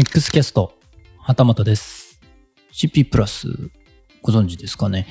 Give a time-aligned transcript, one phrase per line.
[0.00, 0.78] X キャスト、
[1.18, 2.20] 旗本です。
[2.72, 3.48] CP プラス、
[4.22, 5.08] ご存知ですかね。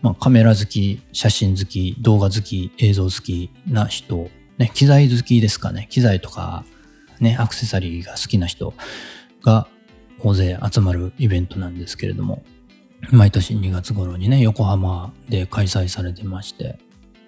[0.00, 5.88] まあ、カメラ好き、写真好き、動画好き、映像好きな人、ね、機材好きですかね。
[5.90, 6.64] 機材とか、
[7.18, 8.74] ね、アクセサリーが好きな人
[9.42, 9.66] が
[10.20, 12.44] 大勢集まるイベントなんですけれども、
[13.10, 16.78] 毎年2月頃にね、横浜で開催されてまして、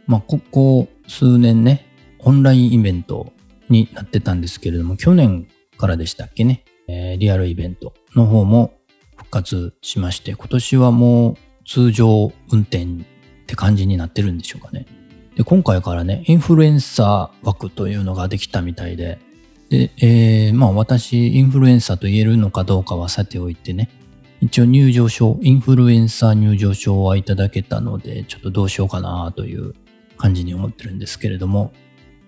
[0.07, 1.89] まあ、ここ数年ね、
[2.21, 3.33] オンラインイベント
[3.69, 5.49] になってたんですけれども、去年
[5.81, 8.75] からでしたっけね、えーリアルイベントの方も
[9.16, 12.87] 復活しまして、今年はもう通常運転っ
[13.47, 14.87] て感じになってるんでしょうかね。
[15.37, 19.19] で、今回からね、インフルエンサー枠というのができたみたいで、
[19.70, 23.89] で、えーまあ私、インフルエンサーと言えるのかどうかはさておいてね、
[24.41, 29.75] 一応入場証、インフルエンサー入場証はいただけたので、ちょっとどうしようかなという
[30.17, 31.73] 感じに思ってるんですけれども、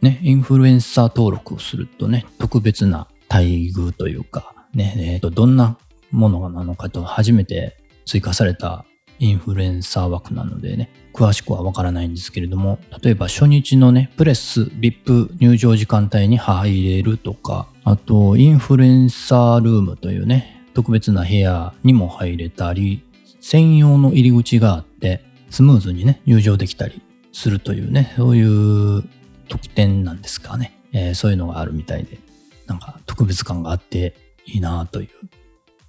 [0.03, 5.79] ね、インフルエンサー登録をするとね、特別な待遇というか、ね、えーと、どんな
[6.11, 8.85] ものなのかと初めて追加された
[9.19, 23.03] インフルエンサー枠なのでね、詳しくはわからないんですけれども、例えば初日のね、プレス、VIP 入場時間帯に入れるとか、あと、インフルエンサールームというね、特別な部屋にも入れたり、
[23.41, 27.01] 専用の入り口があって、スムーズにね、入場できたり
[27.33, 29.05] するというね、そういう
[29.49, 30.79] 特典なんですかね。
[30.93, 32.19] えーそういうのがあるみたいで、
[32.67, 34.15] なんか特別感があって
[34.47, 35.09] いいなという。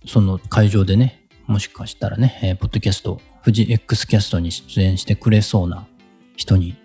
[0.06, 5.88] その会場でね、もしかしたらね、えーポッドキャスト、富士 X キャストに出演してくれそうな
[6.36, 6.76] 人に、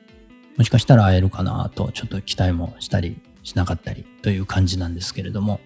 [0.56, 5.61] もしかしたら会えるかなと、ちょっと期待もしたりしなかったりという感じなんですけれども、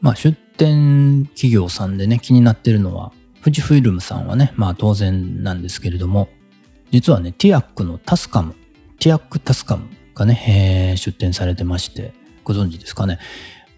[0.00, 3.12] まあ出展企業さんでね、気になってるのは、
[3.42, 6.28] 富士フイルムさんはね、まあ当然なんですけれども、
[6.90, 8.54] 実はね、ティアックのタスカム、
[8.98, 12.12] ティアックタスカムがね、えー出展されてまして、
[12.44, 13.18] ご存知ですかね。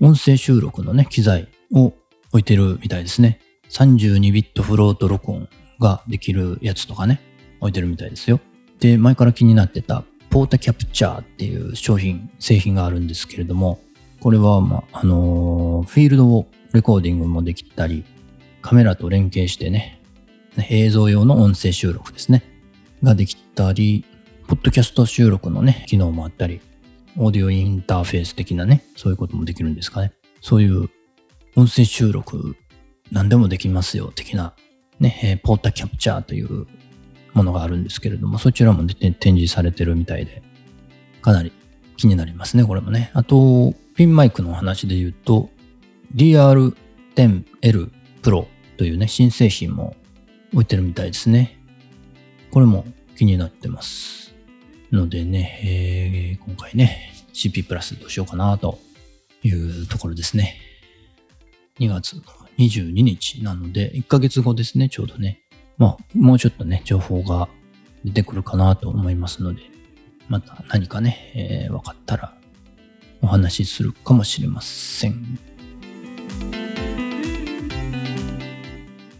[0.01, 1.95] 音声収録のね、機材を
[2.31, 3.41] 置いてるみたいですね。
[3.71, 5.49] 32ビットフロート録音
[5.81, 7.21] ができるやつとかね、
[7.61, 8.41] 置いてるみたいですよ。
[8.81, 13.81] で、前から気になってたポータキャプチャーっていう商品、製品があるんですけれども、
[14.21, 18.05] これは、まあ、あのーフィールドをレコーディングもできたり、
[18.61, 20.01] カメラと連携してね、
[20.69, 22.43] 映像用の音声収録ですね、
[23.03, 24.05] ができたり、
[24.47, 26.61] ポッドキャスト収録のね、機能もあったり、
[27.19, 30.13] オーディオインターフェース的なね、そういうこともできるんですかね。
[30.41, 30.91] そういう
[31.57, 32.57] 音声収録
[33.11, 34.55] 何でもできますよ、的な
[35.01, 36.67] ね、えポータキャプチャーという
[37.35, 40.43] ものがあるんですけれども、そちらもね展示されてるみたいで、
[41.23, 41.53] かなり
[41.97, 43.11] 気になりますね、これもね。
[43.15, 45.51] あと、ピンマイクの話で言うと、
[46.15, 47.91] DR10L
[48.23, 48.47] Pro
[48.77, 49.97] というね、新製品も
[50.53, 51.59] 置いてるみたいですね。
[52.51, 52.85] これも
[53.17, 54.35] 気になってます。
[54.93, 55.61] のでね、
[56.39, 58.79] えー今回ね、CP プラスどうしようかなと
[59.43, 60.57] いうところですね。
[61.81, 62.23] 2月の
[62.59, 65.41] 22日なので、1ヶ月後ですね、ちょうどね。
[65.77, 67.49] まあ、もうちょっとね、情報が
[68.05, 69.63] 出てくるかなと思いますので、
[70.29, 72.35] また何かね、えー分かったら
[73.23, 75.39] お話しするかもしれません。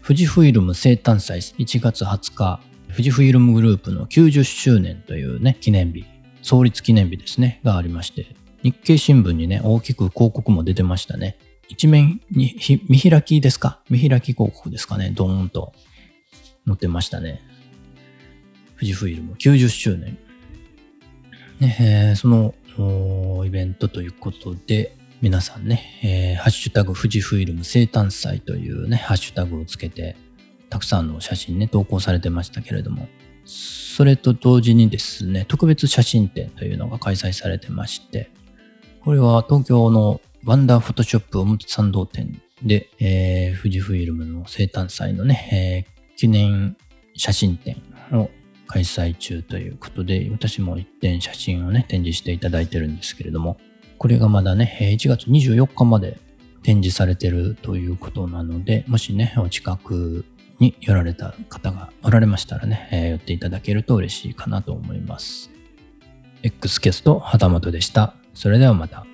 [0.03, 2.61] 富士フイルム生誕祭1月20日、
[2.97, 6.03] 富士フイルムグループの90周年というね、記念日、
[6.41, 8.25] 創立記念日ですね、がありまして、
[8.63, 11.37] 日経新聞にね、大きく広告も出てましたね。
[11.67, 12.55] 一面に
[12.89, 13.81] 見開きですか？
[13.91, 15.73] 見開き広告ですかね、ドーンと
[16.65, 17.39] 載ってましたね。
[18.77, 20.17] 富士フイルム90周年。
[21.59, 22.55] ね、えーその
[23.45, 30.15] イベントということで、皆さんね、えーハッシュタグ富士フイルム生誕祭というね、ハッシュタグをつけて、
[30.69, 33.07] たくさんの写真ね、投稿されてましたけれども、
[33.45, 38.29] それと同時にですね、特別写真展というのが開催されてまして、
[39.01, 46.75] これは東京のワンダーフォトショップ表参道店で、えー富士フイルムの生誕祭のね、えー記念
[47.13, 47.75] 写真展
[48.11, 48.31] を
[48.65, 53.57] 開催中ということで、私も一点写真をね、展示していただいてるんですけれども、
[53.97, 56.17] これがまだね、1月24日まで
[56.63, 60.25] 展示されてるということなので、もしね、お近く
[60.59, 65.49] に寄られた方がおられましたらね、えー寄っていただけると嬉しいかなと思います。
[66.43, 68.13] X キャスト、旗本でした。
[68.33, 69.06] それではまた。